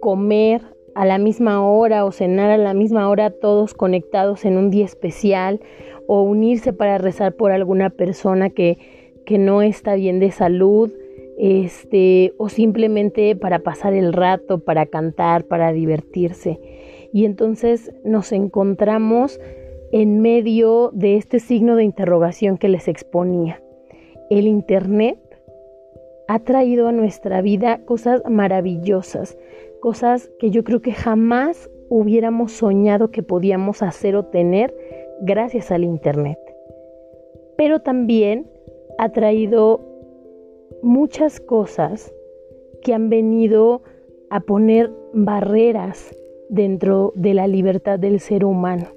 comer 0.00 0.62
a 0.94 1.06
la 1.06 1.18
misma 1.18 1.64
hora 1.64 2.04
o 2.04 2.12
cenar 2.12 2.50
a 2.50 2.58
la 2.58 2.74
misma 2.74 3.08
hora 3.08 3.30
todos 3.30 3.72
conectados 3.72 4.44
en 4.44 4.56
un 4.56 4.70
día 4.70 4.84
especial 4.84 5.60
o 6.06 6.22
unirse 6.22 6.72
para 6.72 6.98
rezar 6.98 7.34
por 7.34 7.52
alguna 7.52 7.90
persona 7.90 8.50
que, 8.50 8.78
que 9.24 9.38
no 9.38 9.62
está 9.62 9.94
bien 9.94 10.20
de 10.20 10.30
salud, 10.30 10.90
este, 11.38 12.34
o 12.36 12.48
simplemente 12.48 13.34
para 13.36 13.60
pasar 13.60 13.94
el 13.94 14.12
rato, 14.12 14.60
para 14.60 14.86
cantar, 14.86 15.44
para 15.44 15.72
divertirse. 15.72 16.60
Y 17.12 17.24
entonces 17.24 17.92
nos 18.04 18.32
encontramos 18.32 19.40
en 19.92 20.20
medio 20.20 20.90
de 20.94 21.16
este 21.16 21.38
signo 21.40 21.76
de 21.76 21.84
interrogación 21.84 22.56
que 22.56 22.68
les 22.68 22.88
exponía. 22.88 23.62
El 24.30 24.46
Internet 24.46 25.18
ha 26.28 26.38
traído 26.38 26.88
a 26.88 26.92
nuestra 26.92 27.42
vida 27.42 27.84
cosas 27.84 28.22
maravillosas, 28.28 29.36
cosas 29.80 30.30
que 30.38 30.50
yo 30.50 30.64
creo 30.64 30.80
que 30.80 30.92
jamás 30.92 31.68
hubiéramos 31.90 32.52
soñado 32.52 33.10
que 33.10 33.22
podíamos 33.22 33.82
hacer 33.82 34.16
o 34.16 34.24
tener 34.24 34.74
gracias 35.22 35.70
al 35.70 35.84
Internet. 35.84 36.38
Pero 37.56 37.80
también 37.80 38.50
ha 38.98 39.10
traído 39.10 39.80
muchas 40.82 41.38
cosas 41.38 42.12
que 42.82 42.92
han 42.92 43.08
venido 43.08 43.82
a 44.30 44.40
poner 44.40 44.92
barreras 45.14 46.14
dentro 46.48 47.12
de 47.14 47.34
la 47.34 47.46
libertad 47.46 47.98
del 47.98 48.18
ser 48.18 48.44
humano. 48.44 48.88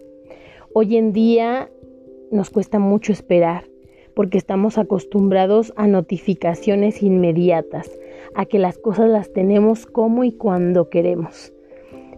Hoy 0.73 0.97
en 0.97 1.13
día 1.13 1.69
nos 2.31 2.49
cuesta 2.49 2.79
mucho 2.79 3.13
esperar 3.13 3.65
porque 4.15 4.37
estamos 4.37 4.77
acostumbrados 4.77 5.73
a 5.75 5.87
notificaciones 5.87 7.03
inmediatas, 7.03 7.91
a 8.33 8.45
que 8.45 8.59
las 8.59 8.77
cosas 8.77 9.09
las 9.09 9.31
tenemos 9.31 9.85
como 9.85 10.23
y 10.23 10.31
cuando 10.31 10.89
queremos. 10.89 11.53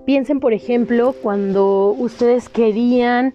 Piensen, 0.06 0.40
por 0.40 0.54
ejemplo, 0.54 1.14
cuando 1.22 1.90
ustedes 1.98 2.48
querían 2.48 3.34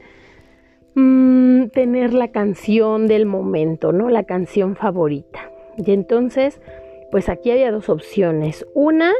Mm, 0.95 1.69
tener 1.69 2.13
la 2.13 2.29
canción 2.29 3.07
del 3.07 3.25
momento, 3.25 3.93
¿no? 3.93 4.11
La 4.11 4.25
canción 4.25 4.77
favorita. 4.77 5.51
Y 5.79 5.93
entonces, 5.93 6.61
pues 7.11 7.29
aquí 7.29 7.51
había 7.51 7.73
dos 7.73 7.89
opciones. 7.89 8.67
Una, 8.75 9.13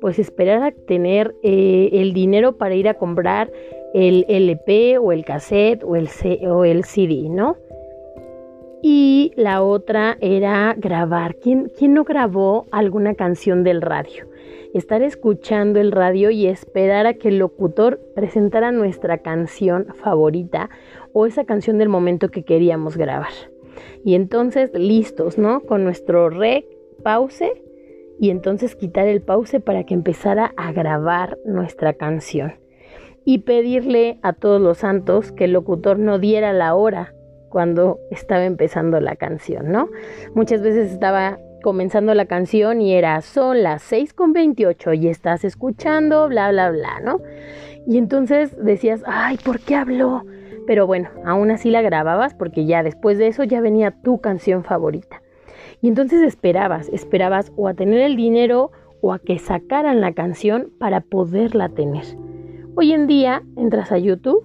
pues 0.00 0.18
esperar 0.18 0.62
a 0.62 0.72
tener 0.72 1.34
eh, 1.42 1.90
el 1.92 2.12
dinero 2.12 2.58
para 2.58 2.74
ir 2.74 2.88
a 2.88 2.94
comprar 2.94 3.50
el 3.94 4.26
LP 4.28 4.98
o 4.98 5.12
el 5.12 5.24
cassette 5.24 5.82
o 5.84 5.96
el, 5.96 6.08
o 6.46 6.64
el 6.64 6.84
CD, 6.84 7.28
¿no? 7.30 7.56
Y 8.82 9.32
la 9.36 9.62
otra 9.62 10.18
era 10.20 10.74
grabar. 10.76 11.36
¿Quién, 11.36 11.72
¿Quién 11.78 11.94
no 11.94 12.04
grabó 12.04 12.66
alguna 12.70 13.14
canción 13.14 13.64
del 13.64 13.80
radio? 13.80 14.26
Estar 14.74 15.02
escuchando 15.02 15.78
el 15.78 15.92
radio 15.92 16.30
y 16.30 16.48
esperar 16.48 17.06
a 17.06 17.14
que 17.14 17.28
el 17.28 17.38
locutor 17.38 18.00
presentara 18.16 18.72
nuestra 18.72 19.18
canción 19.18 19.86
favorita 19.94 20.68
o 21.12 21.26
esa 21.26 21.44
canción 21.44 21.78
del 21.78 21.88
momento 21.88 22.28
que 22.28 22.42
queríamos 22.42 22.96
grabar. 22.96 23.30
Y 24.04 24.16
entonces 24.16 24.72
listos, 24.74 25.38
¿no? 25.38 25.60
Con 25.60 25.84
nuestro 25.84 26.28
rec, 26.28 26.66
pause 27.04 27.52
y 28.18 28.30
entonces 28.30 28.74
quitar 28.74 29.06
el 29.06 29.22
pause 29.22 29.60
para 29.60 29.84
que 29.84 29.94
empezara 29.94 30.52
a 30.56 30.72
grabar 30.72 31.38
nuestra 31.44 31.92
canción. 31.92 32.54
Y 33.24 33.38
pedirle 33.38 34.18
a 34.22 34.32
todos 34.32 34.60
los 34.60 34.78
santos 34.78 35.30
que 35.30 35.44
el 35.44 35.52
locutor 35.52 36.00
no 36.00 36.18
diera 36.18 36.52
la 36.52 36.74
hora 36.74 37.14
cuando 37.48 38.00
estaba 38.10 38.44
empezando 38.44 38.98
la 38.98 39.14
canción, 39.14 39.70
¿no? 39.70 39.88
Muchas 40.34 40.62
veces 40.62 40.90
estaba 40.90 41.38
comenzando 41.64 42.12
la 42.12 42.26
canción 42.26 42.82
y 42.82 42.92
era 42.92 43.22
son 43.22 43.62
las 43.62 43.80
6 43.84 44.12
con 44.12 44.34
28 44.34 44.92
y 44.92 45.08
estás 45.08 45.46
escuchando, 45.46 46.28
bla, 46.28 46.50
bla, 46.50 46.70
bla, 46.70 47.00
¿no? 47.02 47.22
Y 47.86 47.96
entonces 47.96 48.54
decías, 48.62 49.02
ay, 49.06 49.38
¿por 49.42 49.60
qué 49.60 49.74
habló? 49.74 50.26
Pero 50.66 50.86
bueno, 50.86 51.08
aún 51.24 51.50
así 51.50 51.70
la 51.70 51.80
grababas 51.80 52.34
porque 52.34 52.66
ya 52.66 52.82
después 52.82 53.16
de 53.16 53.28
eso 53.28 53.44
ya 53.44 53.62
venía 53.62 53.92
tu 54.02 54.20
canción 54.20 54.62
favorita. 54.62 55.22
Y 55.80 55.88
entonces 55.88 56.20
esperabas, 56.20 56.90
esperabas 56.90 57.50
o 57.56 57.66
a 57.66 57.72
tener 57.72 58.00
el 58.00 58.14
dinero 58.14 58.70
o 59.00 59.14
a 59.14 59.18
que 59.18 59.38
sacaran 59.38 60.02
la 60.02 60.12
canción 60.12 60.70
para 60.78 61.00
poderla 61.00 61.70
tener. 61.70 62.04
Hoy 62.74 62.92
en 62.92 63.06
día 63.06 63.42
entras 63.56 63.90
a 63.90 63.96
YouTube 63.96 64.44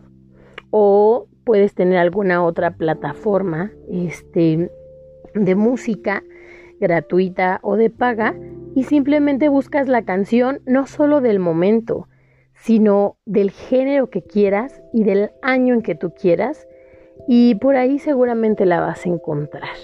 o 0.71 1.27
puedes 1.43 1.73
tener 1.73 1.97
alguna 1.97 2.45
otra 2.45 2.77
plataforma 2.77 3.73
este, 3.89 4.71
de 5.33 5.55
música 5.55 6.23
gratuita 6.79 7.59
o 7.63 7.75
de 7.75 7.89
paga 7.89 8.35
y 8.75 8.83
simplemente 8.83 9.49
buscas 9.49 9.87
la 9.87 10.03
canción 10.03 10.61
no 10.65 10.87
solo 10.87 11.21
del 11.21 11.39
momento, 11.39 12.07
sino 12.53 13.17
del 13.25 13.51
género 13.51 14.09
que 14.09 14.21
quieras 14.21 14.81
y 14.93 15.03
del 15.03 15.31
año 15.41 15.73
en 15.73 15.81
que 15.81 15.95
tú 15.95 16.13
quieras 16.13 16.67
y 17.27 17.55
por 17.55 17.75
ahí 17.75 17.99
seguramente 17.99 18.65
la 18.65 18.79
vas 18.79 19.05
a 19.05 19.09
encontrar. 19.09 19.75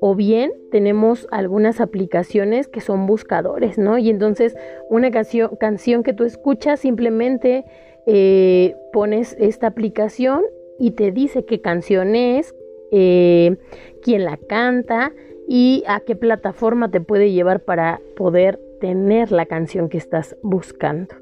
O 0.00 0.14
bien 0.14 0.52
tenemos 0.70 1.28
algunas 1.30 1.80
aplicaciones 1.80 2.68
que 2.68 2.80
son 2.80 3.06
buscadores, 3.06 3.76
¿no? 3.76 3.98
Y 3.98 4.08
entonces 4.08 4.56
una 4.88 5.10
canción, 5.10 6.02
que 6.02 6.14
tú 6.14 6.24
escuchas 6.24 6.80
simplemente 6.80 7.64
eh, 8.06 8.76
pones 8.92 9.36
esta 9.38 9.66
aplicación 9.66 10.42
y 10.78 10.92
te 10.92 11.12
dice 11.12 11.44
qué 11.44 11.60
canción 11.60 12.14
es, 12.14 12.54
eh, 12.92 13.58
quién 14.02 14.24
la 14.24 14.38
canta 14.38 15.12
y 15.52 15.82
a 15.88 15.98
qué 15.98 16.14
plataforma 16.14 16.92
te 16.92 17.00
puede 17.00 17.32
llevar 17.32 17.58
para 17.58 18.00
poder 18.14 18.60
tener 18.80 19.32
la 19.32 19.46
canción 19.46 19.88
que 19.88 19.98
estás 19.98 20.36
buscando 20.44 21.16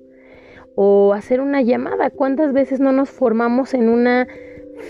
o 0.75 1.15
hacer 1.15 1.41
una 1.41 1.63
llamada. 1.63 2.11
¿Cuántas 2.11 2.53
veces 2.53 2.79
no 2.79 2.93
nos 2.93 3.09
formamos 3.09 3.73
en 3.73 3.89
una 3.89 4.29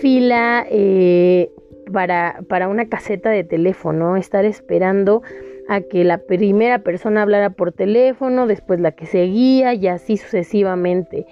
fila 0.01 0.65
eh, 0.69 1.53
para, 1.93 2.41
para 2.49 2.67
una 2.67 2.89
caseta 2.89 3.29
de 3.29 3.45
teléfono, 3.45 4.17
estar 4.17 4.43
esperando 4.43 5.23
a 5.69 5.79
que 5.79 6.03
la 6.03 6.17
primera 6.17 6.79
persona 6.79 7.21
hablara 7.21 7.51
por 7.51 7.71
teléfono, 7.71 8.45
después 8.45 8.81
la 8.81 8.91
que 8.91 9.05
seguía 9.05 9.73
y 9.73 9.87
así 9.87 10.17
sucesivamente. 10.17 11.27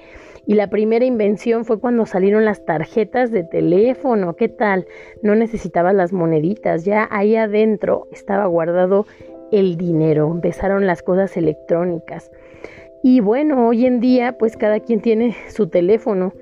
Y 0.48 0.54
la 0.54 0.70
primera 0.70 1.04
invención 1.04 1.66
fue 1.66 1.78
cuando 1.78 2.06
salieron 2.06 2.46
las 2.46 2.64
tarjetas 2.64 3.32
de 3.32 3.44
teléfono. 3.44 4.38
¿Qué 4.38 4.48
tal? 4.48 4.88
No 5.22 5.36
necesitabas 5.36 5.94
las 5.94 6.14
moneditas, 6.14 6.86
ya 6.86 7.06
ahí 7.12 7.36
adentro 7.36 8.08
estaba 8.14 8.46
guardado 8.46 9.06
el 9.52 9.76
dinero. 9.76 10.32
Empezaron 10.32 10.88
las 10.88 11.04
cosas 11.04 11.36
electrónicas. 11.36 12.32
Y 13.04 13.20
bueno, 13.20 13.68
hoy 13.68 13.86
en 13.86 14.00
día 14.00 14.38
pues 14.38 14.56
cada 14.56 14.80
quien 14.80 15.02
tiene 15.02 15.36
su 15.50 15.68
teléfono. 15.68 16.34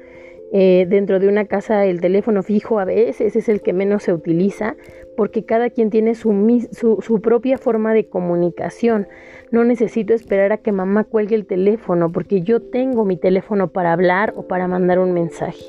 Eh, 0.53 0.85
dentro 0.87 1.19
de 1.19 1.27
una 1.27 1.45
casa 1.45 1.85
el 1.85 1.99
teléfono 1.99 2.43
fijo 2.43 2.79
a 2.79 2.85
veces 2.85 3.35
es 3.35 3.49
el 3.49 3.61
que 3.61 3.73
menos 3.73 4.03
se 4.03 4.13
utiliza 4.13 4.75
porque 5.15 5.45
cada 5.45 5.69
quien 5.69 5.89
tiene 5.89 6.15
su, 6.15 6.31
su, 6.71 7.21
propia 7.21 7.57
forma 7.57 7.93
de 7.93 8.07
comunicación. 8.07 9.07
No 9.51 9.63
necesito 9.63 10.13
esperar 10.13 10.51
a 10.51 10.57
que 10.57 10.71
mamá 10.71 11.03
cuelgue 11.03 11.35
el 11.35 11.45
teléfono 11.45 12.11
porque 12.11 12.41
yo 12.41 12.61
tengo 12.61 13.05
mi 13.05 13.17
teléfono 13.17 13.71
para 13.71 13.93
hablar 13.93 14.33
o 14.35 14.47
para 14.47 14.67
mandar 14.67 14.99
un 14.99 15.13
mensaje. 15.13 15.65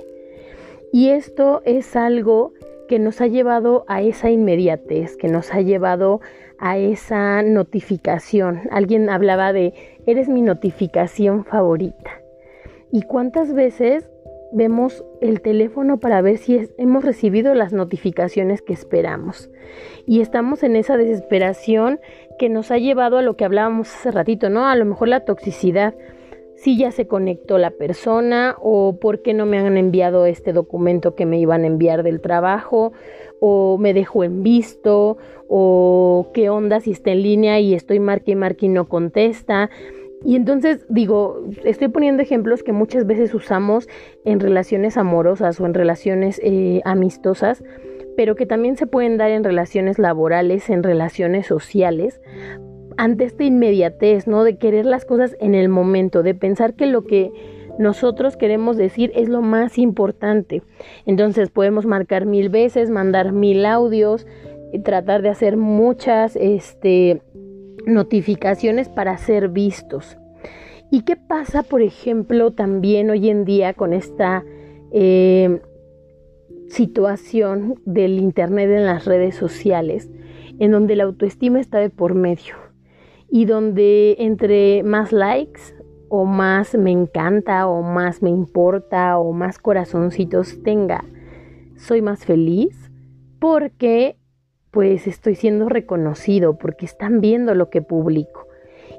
Y 0.92 1.10
esto 1.10 1.62
es 1.64 1.96
algo 1.96 2.52
que 2.88 2.98
nos 2.98 3.20
ha 3.20 3.26
llevado 3.26 3.84
a 3.88 4.02
esa 4.02 4.30
inmediatez, 4.30 5.16
que 5.16 5.28
nos 5.28 5.52
ha 5.52 5.60
llevado 5.60 6.20
a 6.58 6.78
esa 6.78 7.42
notificación. 7.42 8.62
Alguien 8.70 9.10
hablaba 9.10 9.52
de, 9.52 9.74
eres 10.06 10.28
mi 10.28 10.42
notificación 10.42 11.44
favorita. 11.44 12.22
¿Y 12.92 13.02
cuántas 13.02 13.52
veces 13.52 14.08
vemos 14.56 15.04
el 15.20 15.42
teléfono 15.42 16.00
para 16.00 16.22
ver 16.22 16.38
si 16.38 16.68
hemos 16.78 17.04
recibido 17.04 17.54
las 17.54 17.74
notificaciones 17.74 18.62
que 18.62 18.72
esperamos. 18.72 19.50
Y 20.06 20.22
estamos 20.22 20.62
en 20.62 20.76
esa 20.76 20.96
desesperación 20.96 22.00
que 22.38 22.48
nos 22.48 22.70
ha 22.70 22.78
llevado 22.78 23.18
a 23.18 23.22
lo 23.22 23.36
que 23.36 23.44
hablábamos 23.44 23.94
hace 23.94 24.10
ratito, 24.10 24.48
¿no? 24.48 24.66
A 24.66 24.74
lo 24.74 24.86
mejor 24.86 25.08
la 25.08 25.26
toxicidad. 25.26 25.94
Si 26.54 26.78
ya 26.78 26.90
se 26.90 27.06
conectó 27.06 27.58
la 27.58 27.70
persona 27.70 28.56
o 28.62 28.98
por 28.98 29.20
qué 29.20 29.34
no 29.34 29.44
me 29.44 29.58
han 29.58 29.76
enviado 29.76 30.24
este 30.24 30.54
documento 30.54 31.14
que 31.14 31.26
me 31.26 31.38
iban 31.38 31.64
a 31.64 31.66
enviar 31.66 32.02
del 32.02 32.22
trabajo 32.22 32.94
o 33.40 33.76
me 33.76 33.92
dejo 33.92 34.24
en 34.24 34.42
visto 34.42 35.18
o 35.48 36.30
qué 36.32 36.48
onda 36.48 36.80
si 36.80 36.92
está 36.92 37.10
en 37.10 37.22
línea 37.22 37.60
y 37.60 37.74
estoy 37.74 38.00
marque 38.00 38.30
y 38.30 38.36
marque 38.36 38.66
y 38.66 38.70
no 38.70 38.88
contesta. 38.88 39.68
Y 40.24 40.36
entonces 40.36 40.84
digo, 40.88 41.44
estoy 41.64 41.88
poniendo 41.88 42.22
ejemplos 42.22 42.62
que 42.62 42.72
muchas 42.72 43.06
veces 43.06 43.34
usamos 43.34 43.88
en 44.24 44.40
relaciones 44.40 44.96
amorosas 44.96 45.60
o 45.60 45.66
en 45.66 45.74
relaciones 45.74 46.40
eh, 46.42 46.80
amistosas, 46.84 47.62
pero 48.16 48.34
que 48.34 48.46
también 48.46 48.76
se 48.76 48.86
pueden 48.86 49.18
dar 49.18 49.30
en 49.30 49.44
relaciones 49.44 49.98
laborales, 49.98 50.70
en 50.70 50.82
relaciones 50.82 51.46
sociales, 51.46 52.20
ante 52.96 53.24
esta 53.24 53.44
inmediatez, 53.44 54.26
¿no? 54.26 54.42
De 54.42 54.56
querer 54.56 54.86
las 54.86 55.04
cosas 55.04 55.36
en 55.38 55.54
el 55.54 55.68
momento, 55.68 56.22
de 56.22 56.34
pensar 56.34 56.74
que 56.74 56.86
lo 56.86 57.04
que 57.04 57.30
nosotros 57.78 58.38
queremos 58.38 58.78
decir 58.78 59.12
es 59.14 59.28
lo 59.28 59.42
más 59.42 59.76
importante. 59.76 60.62
Entonces 61.04 61.50
podemos 61.50 61.84
marcar 61.84 62.24
mil 62.24 62.48
veces, 62.48 62.88
mandar 62.88 63.32
mil 63.32 63.66
audios, 63.66 64.26
tratar 64.82 65.22
de 65.22 65.28
hacer 65.28 65.56
muchas, 65.56 66.36
este, 66.36 67.20
notificaciones 67.86 68.88
para 68.88 69.16
ser 69.16 69.48
vistos. 69.48 70.18
¿Y 70.90 71.02
qué 71.02 71.16
pasa, 71.16 71.62
por 71.62 71.82
ejemplo, 71.82 72.52
también 72.52 73.10
hoy 73.10 73.30
en 73.30 73.44
día 73.44 73.74
con 73.74 73.92
esta 73.92 74.44
eh, 74.92 75.60
situación 76.68 77.80
del 77.84 78.18
Internet 78.18 78.70
en 78.70 78.86
las 78.86 79.04
redes 79.04 79.34
sociales, 79.34 80.10
en 80.58 80.70
donde 80.70 80.96
la 80.96 81.04
autoestima 81.04 81.60
está 81.60 81.78
de 81.78 81.90
por 81.90 82.14
medio 82.14 82.54
y 83.28 83.44
donde 83.44 84.16
entre 84.18 84.82
más 84.82 85.12
likes 85.12 85.60
o 86.08 86.24
más 86.24 86.76
me 86.76 86.92
encanta 86.92 87.66
o 87.66 87.82
más 87.82 88.22
me 88.22 88.30
importa 88.30 89.18
o 89.18 89.32
más 89.32 89.58
corazoncitos 89.58 90.62
tenga, 90.62 91.04
soy 91.76 92.02
más 92.02 92.24
feliz 92.24 92.90
porque 93.38 94.16
pues 94.76 95.06
estoy 95.06 95.36
siendo 95.36 95.70
reconocido 95.70 96.58
porque 96.58 96.84
están 96.84 97.22
viendo 97.22 97.54
lo 97.54 97.70
que 97.70 97.80
publico. 97.80 98.46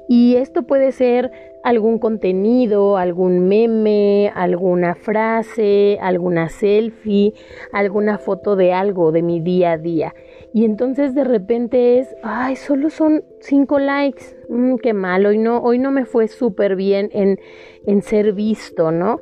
Y 0.08 0.34
esto 0.34 0.64
puede 0.64 0.90
ser 0.90 1.30
algún 1.62 2.00
contenido, 2.00 2.96
algún 2.96 3.46
meme, 3.46 4.32
alguna 4.34 4.96
frase, 4.96 5.96
alguna 6.00 6.48
selfie, 6.48 7.32
alguna 7.72 8.18
foto 8.18 8.56
de 8.56 8.72
algo 8.72 9.12
de 9.12 9.22
mi 9.22 9.38
día 9.38 9.70
a 9.70 9.78
día. 9.78 10.16
Y 10.52 10.64
entonces 10.64 11.14
de 11.14 11.22
repente 11.22 12.00
es, 12.00 12.12
ay, 12.24 12.56
solo 12.56 12.90
son 12.90 13.22
cinco 13.38 13.78
likes, 13.78 14.36
mm, 14.48 14.78
qué 14.82 14.94
mal, 14.94 15.26
hoy 15.26 15.38
no, 15.38 15.60
hoy 15.60 15.78
no 15.78 15.92
me 15.92 16.06
fue 16.06 16.26
súper 16.26 16.74
bien 16.74 17.08
en, 17.12 17.38
en 17.86 18.02
ser 18.02 18.32
visto, 18.32 18.90
¿no? 18.90 19.20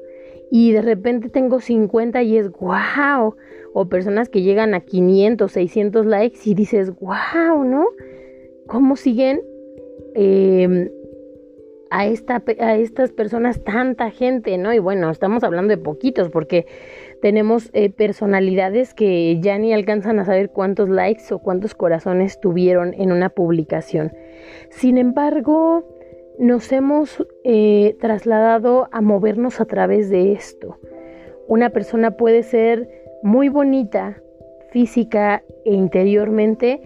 Y 0.51 0.73
de 0.73 0.81
repente 0.81 1.29
tengo 1.29 1.61
50 1.61 2.23
y 2.23 2.39
es, 2.39 2.51
wow, 2.53 3.37
o 3.79 3.91
personas 3.91 4.31
que 4.31 4.41
llegan 4.41 4.73
a 4.73 4.81
500, 4.81 5.53
600 5.53 6.07
likes 6.07 6.39
y 6.47 6.55
dices, 6.55 6.99
wow, 6.99 7.63
¿no? 7.63 7.85
¿Cómo 8.67 8.97
siguen 8.97 9.43
em, 10.15 10.89
a, 11.91 12.07
esta, 12.07 12.43
a 12.59 12.77
estas 12.77 13.13
personas 13.13 13.63
tanta 13.65 14.11
gente, 14.11 14.57
¿no? 14.57 14.73
Y 14.73 14.79
bueno, 14.79 15.11
estamos 15.11 15.45
hablando 15.45 15.77
de 15.77 15.77
poquitos 15.77 16.31
porque 16.31 16.65
tenemos 17.21 17.69
eh, 17.75 17.91
personalidades 17.91 18.95
que 18.95 19.39
ya 19.43 19.59
ni 19.59 19.75
alcanzan 19.75 20.21
a 20.21 20.25
saber 20.25 20.49
cuántos 20.49 20.89
likes 20.89 21.35
o 21.35 21.41
cuántos 21.41 21.75
corazones 21.75 22.41
tuvieron 22.41 22.95
en 22.95 23.13
una 23.13 23.29
publicación. 23.29 24.15
Sin 24.71 24.97
embargo, 24.97 25.87
nos 26.39 26.73
hemos 26.73 27.27
eh, 27.45 27.95
trasladado 28.01 28.89
a 28.91 29.03
movernos 29.03 29.61
a 29.61 29.67
través 29.67 30.09
de 30.09 30.33
esto. 30.33 30.79
Una 31.47 31.69
persona 31.69 32.13
puede 32.13 32.43
ser 32.43 33.05
muy 33.23 33.49
bonita 33.49 34.23
física 34.71 35.43
e 35.65 35.73
interiormente 35.73 36.81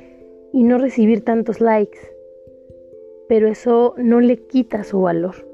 y 0.52 0.62
no 0.62 0.78
recibir 0.78 1.24
tantos 1.24 1.60
likes. 1.60 1.98
Pero 3.28 3.48
eso 3.48 3.94
no 3.98 4.20
le 4.20 4.36
quita 4.36 4.84
su 4.84 5.02
valor. 5.02 5.46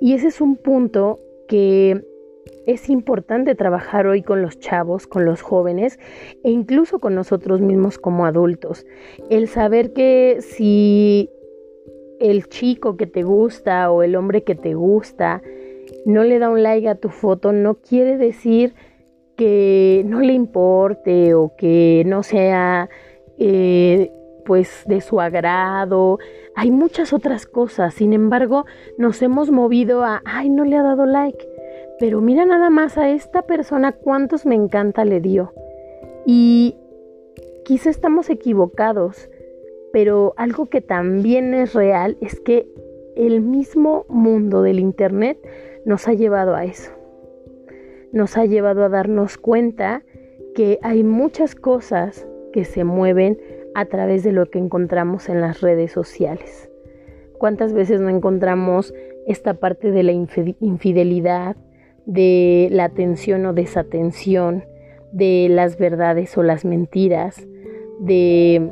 Y 0.00 0.14
ese 0.14 0.28
es 0.28 0.40
un 0.40 0.56
punto 0.56 1.18
que 1.48 2.04
es 2.66 2.88
importante 2.88 3.54
trabajar 3.54 4.06
hoy 4.06 4.22
con 4.22 4.42
los 4.42 4.58
chavos, 4.58 5.06
con 5.06 5.24
los 5.24 5.42
jóvenes 5.42 5.98
e 6.44 6.50
incluso 6.50 6.98
con 7.00 7.14
nosotros 7.14 7.60
mismos 7.60 7.98
como 7.98 8.26
adultos. 8.26 8.86
El 9.30 9.48
saber 9.48 9.92
que 9.92 10.38
si 10.40 11.30
el 12.20 12.48
chico 12.48 12.96
que 12.96 13.06
te 13.06 13.22
gusta 13.22 13.90
o 13.90 14.02
el 14.02 14.14
hombre 14.14 14.44
que 14.44 14.54
te 14.54 14.74
gusta 14.74 15.42
no 16.06 16.22
le 16.24 16.38
da 16.38 16.50
un 16.50 16.62
like 16.62 16.88
a 16.88 16.94
tu 16.94 17.08
foto, 17.08 17.52
no 17.52 17.74
quiere 17.74 18.16
decir 18.16 18.74
no 20.04 20.20
le 20.20 20.32
importe 20.32 21.34
o 21.34 21.52
que 21.56 22.02
no 22.06 22.22
sea 22.22 22.88
eh, 23.38 24.12
pues 24.44 24.84
de 24.86 25.00
su 25.00 25.20
agrado. 25.20 26.18
Hay 26.54 26.70
muchas 26.70 27.12
otras 27.12 27.46
cosas. 27.46 27.94
Sin 27.94 28.12
embargo, 28.12 28.64
nos 28.98 29.22
hemos 29.22 29.50
movido 29.50 30.04
a, 30.04 30.22
ay, 30.24 30.48
no 30.50 30.64
le 30.64 30.76
ha 30.76 30.82
dado 30.82 31.06
like. 31.06 31.48
Pero 31.98 32.20
mira 32.20 32.44
nada 32.44 32.70
más 32.70 32.98
a 32.98 33.10
esta 33.10 33.42
persona 33.42 33.92
cuántos 33.92 34.46
me 34.46 34.54
encanta 34.54 35.04
le 35.04 35.20
dio. 35.20 35.52
Y 36.26 36.76
quizá 37.64 37.90
estamos 37.90 38.30
equivocados, 38.30 39.28
pero 39.92 40.34
algo 40.36 40.66
que 40.66 40.80
también 40.80 41.54
es 41.54 41.74
real 41.74 42.16
es 42.20 42.40
que 42.40 42.68
el 43.16 43.40
mismo 43.40 44.04
mundo 44.08 44.62
del 44.62 44.78
Internet 44.78 45.38
nos 45.84 46.08
ha 46.08 46.14
llevado 46.14 46.54
a 46.54 46.64
eso 46.64 47.01
nos 48.12 48.36
ha 48.36 48.44
llevado 48.44 48.84
a 48.84 48.88
darnos 48.88 49.38
cuenta 49.38 50.02
que 50.54 50.78
hay 50.82 51.02
muchas 51.02 51.54
cosas 51.54 52.26
que 52.52 52.64
se 52.64 52.84
mueven 52.84 53.38
a 53.74 53.86
través 53.86 54.22
de 54.22 54.32
lo 54.32 54.50
que 54.50 54.58
encontramos 54.58 55.28
en 55.28 55.40
las 55.40 55.60
redes 55.60 55.92
sociales. 55.92 56.70
¿Cuántas 57.38 57.72
veces 57.72 58.00
no 58.00 58.10
encontramos 58.10 58.94
esta 59.26 59.54
parte 59.54 59.90
de 59.90 60.02
la 60.02 60.12
infidelidad, 60.12 61.56
de 62.06 62.68
la 62.70 62.84
atención 62.84 63.46
o 63.46 63.52
desatención, 63.52 64.64
de 65.12 65.48
las 65.50 65.78
verdades 65.78 66.36
o 66.36 66.42
las 66.42 66.64
mentiras, 66.64 67.46
de 68.00 68.70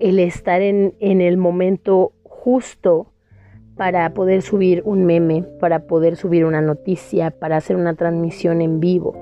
el 0.00 0.18
estar 0.18 0.62
en, 0.62 0.94
en 1.00 1.20
el 1.20 1.36
momento 1.36 2.12
justo 2.24 3.13
para 3.76 4.12
poder 4.14 4.42
subir 4.42 4.82
un 4.84 5.04
meme, 5.04 5.42
para 5.60 5.86
poder 5.86 6.16
subir 6.16 6.44
una 6.44 6.60
noticia, 6.60 7.30
para 7.30 7.56
hacer 7.56 7.76
una 7.76 7.94
transmisión 7.94 8.60
en 8.60 8.80
vivo. 8.80 9.14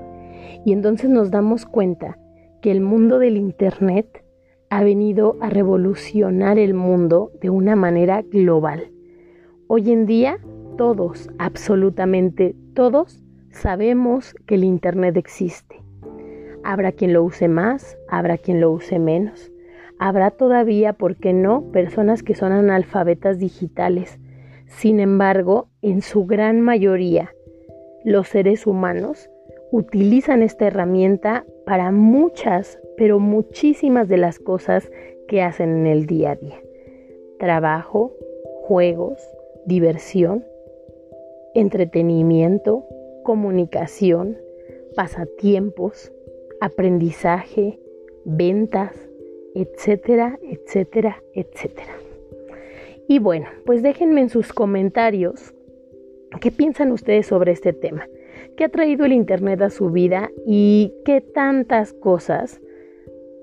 Y 0.64 0.72
entonces 0.72 1.10
nos 1.10 1.30
damos 1.30 1.66
cuenta 1.66 2.18
que 2.60 2.70
el 2.70 2.80
mundo 2.80 3.18
del 3.18 3.36
Internet 3.36 4.24
ha 4.70 4.82
venido 4.84 5.36
a 5.40 5.50
revolucionar 5.50 6.58
el 6.58 6.74
mundo 6.74 7.32
de 7.40 7.50
una 7.50 7.76
manera 7.76 8.22
global. 8.22 8.90
Hoy 9.66 9.90
en 9.90 10.06
día 10.06 10.38
todos, 10.76 11.28
absolutamente 11.38 12.54
todos, 12.74 13.22
sabemos 13.50 14.34
que 14.46 14.54
el 14.54 14.64
Internet 14.64 15.16
existe. 15.16 15.82
Habrá 16.64 16.92
quien 16.92 17.12
lo 17.12 17.24
use 17.24 17.48
más, 17.48 17.98
habrá 18.08 18.38
quien 18.38 18.60
lo 18.60 18.70
use 18.70 18.98
menos. 18.98 19.50
Habrá 19.98 20.30
todavía, 20.30 20.92
¿por 20.94 21.16
qué 21.16 21.32
no?, 21.32 21.70
personas 21.72 22.22
que 22.22 22.34
son 22.34 22.52
analfabetas 22.52 23.38
digitales. 23.38 24.18
Sin 24.78 25.00
embargo, 25.00 25.68
en 25.80 26.02
su 26.02 26.26
gran 26.26 26.60
mayoría, 26.60 27.34
los 28.04 28.28
seres 28.28 28.66
humanos 28.66 29.30
utilizan 29.70 30.42
esta 30.42 30.66
herramienta 30.66 31.44
para 31.64 31.92
muchas, 31.92 32.80
pero 32.96 33.18
muchísimas 33.18 34.08
de 34.08 34.16
las 34.16 34.38
cosas 34.38 34.90
que 35.28 35.42
hacen 35.42 35.70
en 35.70 35.86
el 35.86 36.06
día 36.06 36.32
a 36.32 36.36
día. 36.36 36.60
Trabajo, 37.38 38.12
juegos, 38.62 39.18
diversión, 39.66 40.44
entretenimiento, 41.54 42.84
comunicación, 43.22 44.36
pasatiempos, 44.96 46.12
aprendizaje, 46.60 47.78
ventas, 48.24 48.92
etcétera, 49.54 50.38
etcétera, 50.42 51.22
etcétera. 51.34 51.92
Y 53.12 53.18
bueno, 53.18 53.48
pues 53.66 53.82
déjenme 53.82 54.22
en 54.22 54.30
sus 54.30 54.54
comentarios 54.54 55.52
qué 56.40 56.50
piensan 56.50 56.92
ustedes 56.92 57.26
sobre 57.26 57.52
este 57.52 57.74
tema, 57.74 58.08
qué 58.56 58.64
ha 58.64 58.70
traído 58.70 59.04
el 59.04 59.12
Internet 59.12 59.60
a 59.60 59.68
su 59.68 59.90
vida 59.90 60.30
y 60.46 60.94
qué 61.04 61.20
tantas 61.20 61.92
cosas 61.92 62.62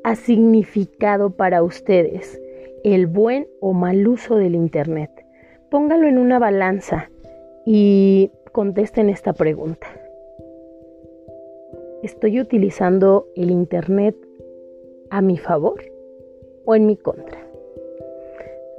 ha 0.03 0.15
significado 0.15 1.29
para 1.29 1.61
ustedes 1.61 2.41
el 2.83 3.05
buen 3.05 3.47
o 3.59 3.73
mal 3.73 4.07
uso 4.07 4.37
del 4.37 4.55
Internet. 4.55 5.11
Póngalo 5.69 6.07
en 6.07 6.17
una 6.17 6.39
balanza 6.39 7.11
y 7.63 8.31
contesten 8.51 9.07
esta 9.11 9.33
pregunta. 9.33 9.85
¿Estoy 12.01 12.39
utilizando 12.39 13.27
el 13.35 13.51
Internet 13.51 14.15
a 15.11 15.21
mi 15.21 15.37
favor 15.37 15.79
o 16.65 16.73
en 16.73 16.87
mi 16.87 16.97
contra? 16.97 17.48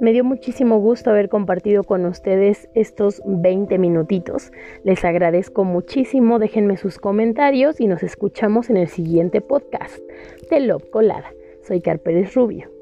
Me 0.01 0.13
dio 0.13 0.23
muchísimo 0.23 0.79
gusto 0.79 1.11
haber 1.11 1.29
compartido 1.29 1.83
con 1.83 2.07
ustedes 2.07 2.67
estos 2.73 3.21
20 3.23 3.77
minutitos. 3.77 4.51
Les 4.83 5.05
agradezco 5.05 5.63
muchísimo. 5.63 6.39
Déjenme 6.39 6.75
sus 6.77 6.97
comentarios 6.97 7.79
y 7.79 7.85
nos 7.85 8.01
escuchamos 8.01 8.71
en 8.71 8.77
el 8.77 8.87
siguiente 8.87 9.41
podcast 9.41 9.99
de 10.49 10.59
Love 10.61 10.89
Colada. 10.89 11.31
Soy 11.61 11.81
Carpérez 11.81 12.33
Rubio. 12.33 12.80